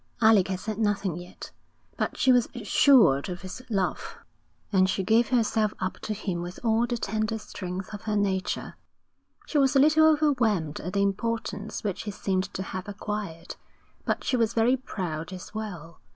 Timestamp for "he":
12.01-12.09